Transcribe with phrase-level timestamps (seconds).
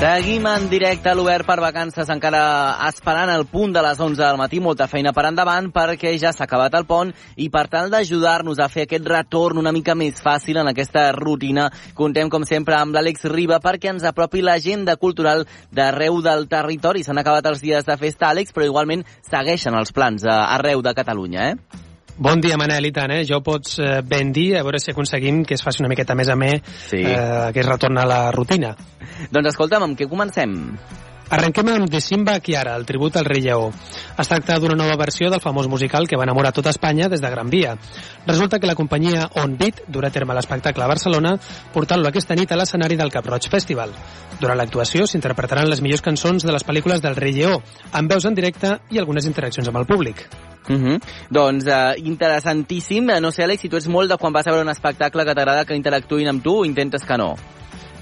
[0.00, 2.38] Seguim en directe a l'Obert per vacances, encara
[2.86, 6.46] esperant el punt de les 11 del matí, molta feina per endavant perquè ja s'ha
[6.46, 10.62] acabat el pont i per tal d'ajudar-nos a fer aquest retorn una mica més fàcil
[10.62, 16.22] en aquesta rutina, contem com sempre amb l'Àlex Riba perquè ens apropi l'agenda cultural d'arreu
[16.24, 17.04] del territori.
[17.04, 20.96] S'han acabat els dies de festa, Àlex, però igualment segueixen els plans eh, arreu de
[20.96, 21.88] Catalunya, eh?
[22.18, 23.24] Bon dia, Manel, i tant, eh?
[23.24, 26.28] Jo pots eh, ben dir, a veure si aconseguim que es faci una miqueta més
[26.28, 26.60] a més,
[26.90, 26.98] Sí.
[27.00, 28.74] eh, que es retorna a la rutina.
[29.30, 30.76] Doncs escolta'm, amb què comencem?
[31.30, 33.68] Arrenquem amb The Simba Kiara, el tribut al rei lleó.
[34.18, 37.30] Es tracta d'una nova versió del famós musical que va enamorar tota Espanya des de
[37.30, 37.76] Gran Via.
[38.26, 41.36] Resulta que la companyia On Beat durà a terme l'espectacle a Barcelona,
[41.72, 43.94] portant-lo aquesta nit a l'escenari del Cap Roig Festival.
[44.40, 48.34] Durant l'actuació s'interpretaran les millors cançons de les pel·lícules del rei lleó, amb veus en
[48.34, 50.26] directe i algunes interaccions amb el públic.
[50.68, 51.00] Uh -huh.
[51.30, 53.10] Doncs uh, interessantíssim.
[53.10, 55.24] Eh, No sé, Àlex, si tu ets molt de quan vas a veure un espectacle
[55.24, 57.36] que t'agrada que interactuïn amb tu o intentes que no.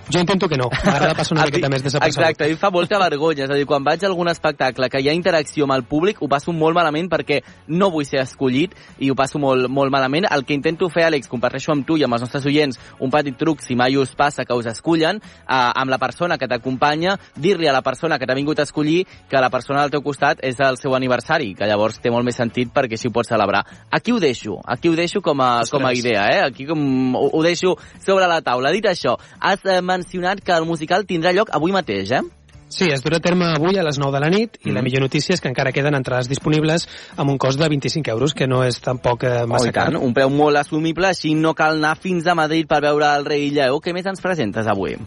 [0.09, 2.25] Jo intento que no, m'agrada passar una miqueta més desapercebut.
[2.25, 3.45] Exacte, a mi fa molta vergonya.
[3.45, 6.23] És a dir, quan vaig a algun espectacle que hi ha interacció amb el públic,
[6.25, 8.73] ho passo molt malament perquè no vull ser escollit
[9.05, 10.25] i ho passo molt, molt malament.
[10.33, 13.37] El que intento fer, Àlex, comparteixo amb tu i amb els nostres oients un petit
[13.37, 17.69] truc, si mai us passa que us escullen, eh, amb la persona que t'acompanya, dir-li
[17.69, 20.57] a la persona que t'ha vingut a escollir que la persona al teu costat és
[20.65, 23.61] el seu aniversari, que llavors té molt més sentit perquè així ho pots celebrar.
[23.93, 26.41] Aquí ho deixo, aquí ho deixo com a, com a idea, eh?
[26.49, 26.81] Aquí com,
[27.13, 28.73] ho, ho deixo sobre la taula.
[28.73, 32.25] Dit això, has eh, mencionat que el musical tindrà lloc avui mateix, eh?
[32.69, 35.01] Sí, es durà a terme avui a les 9 de la nit i la millor
[35.01, 36.85] notícia és que encara queden entrades disponibles
[37.17, 40.03] amb un cost de 25 euros, que no és tampoc eh, Oh, massa tant, car.
[40.05, 43.49] un preu molt assumible, així no cal anar fins a Madrid per veure el rei
[43.57, 43.81] Lleó.
[43.81, 44.99] Què més ens presentes avui?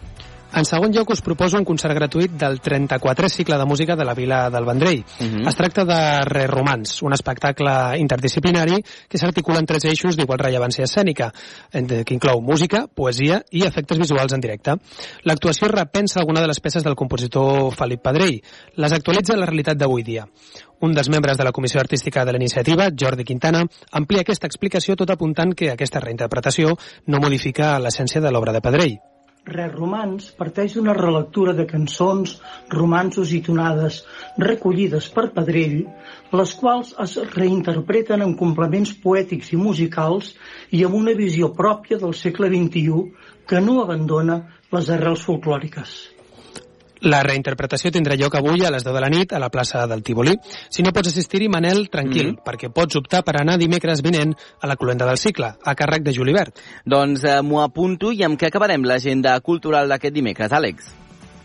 [0.52, 4.14] En segon lloc us proposo un concert gratuït del 34è cicle de música de la
[4.14, 5.04] Vila del Vendrell.
[5.20, 5.48] Mhm.
[5.48, 10.84] Es tracta de Re Romans, un espectacle interdisciplinari que s'articula en tres eixos d'igual rellevància
[10.84, 11.32] escènica,
[11.72, 14.76] que inclou música, poesia i efectes visuals en directe.
[15.24, 18.42] L'actuació repensa alguna de les peces del compositor Felip Pedrell,
[18.76, 20.28] les actualitza a la realitat d'avui dia.
[20.82, 24.96] Un dels membres de la Comissió Artística de la iniciativa, Jordi Quintana, amplia aquesta explicació
[24.96, 26.76] tot apuntant que aquesta reinterpretació
[27.06, 29.00] no modifica l'essència de l'obra de Pedrell.
[29.50, 32.34] Res Romans parteix d'una relectura de cançons,
[32.74, 33.98] romansos i tonades
[34.44, 35.80] recollides per Pedrell,
[36.42, 40.32] les quals es reinterpreten en complements poètics i musicals
[40.78, 43.04] i amb una visió pròpia del segle XXI
[43.50, 44.42] que no abandona
[44.78, 46.00] les arrels folclòriques.
[47.02, 50.04] La reinterpretació tindrà lloc avui a les 10 de la nit a la plaça del
[50.04, 50.36] Tívoli.
[50.70, 52.44] Si no pots assistir-hi, Manel, tranquil, Mhm.
[52.46, 56.14] perquè pots optar per anar dimecres vinent a la Colenda del Cicle, a càrrec de
[56.14, 56.56] Julibert.
[56.86, 60.86] Doncs eh, m'ho apunto i amb què acabarem l'agenda cultural d'aquest dimecres, Àlex?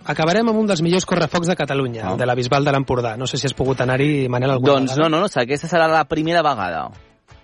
[0.05, 3.16] Acabarem amb un dels millors correfocs de Catalunya, el de la Bisbal de l'Empordà.
[3.16, 5.09] No sé si has pogut anar-hi, Manel, alguna doncs vegada.
[5.09, 6.91] no, no, no, aquesta serà la primera vegada.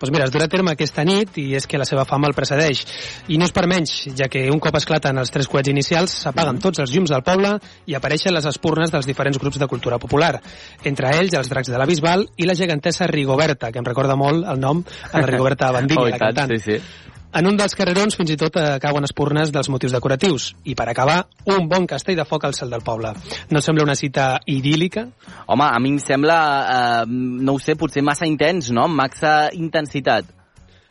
[0.02, 2.34] Doncs mira, es durà a terme aquesta nit i és que la seva fama el
[2.34, 2.80] precedeix.
[3.30, 6.58] I no és per menys, ja que un cop esclaten els tres coets inicials, s'apaguen
[6.58, 7.52] tots els llums del poble
[7.86, 10.40] i apareixen les espurnes dels diferents grups de cultura popular.
[10.82, 14.42] Entre ells, els dracs de la Bisbal i la gegantessa Rigoberta, que em recorda molt
[14.42, 14.82] el nom
[15.12, 16.58] a la Rigoberta Bandini, Oh, la tant, cantant.
[16.58, 16.82] sí, sí.
[17.32, 20.50] En un dels carrerons fins i tot eh, cauen espurnes dels motius decoratius.
[20.68, 23.14] I per acabar, un bon castell de foc al cel del poble.
[23.48, 25.06] No sembla una cita idíl·lica?
[25.46, 28.84] Home, a mi em sembla, eh, no ho sé, potser massa intens, no?
[28.84, 30.28] Massa intensitat.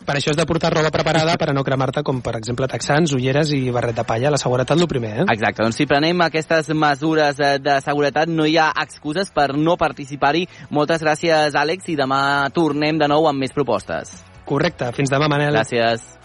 [0.01, 3.13] Per això has de portar roba preparada per a no cremar-te, com per exemple texans,
[3.13, 4.31] ulleres i barret de palla.
[4.33, 5.25] La seguretat, el primer, eh?
[5.29, 9.77] Exacte, doncs si prenem aquestes mesures eh, de seguretat no hi ha excuses per no
[9.77, 10.47] participar-hi.
[10.73, 14.17] Moltes gràcies, Àlex, i demà tornem de nou amb més propostes.
[14.49, 14.89] Correcte.
[14.97, 15.53] Fins demà, Manel.
[15.53, 16.20] Gràcies.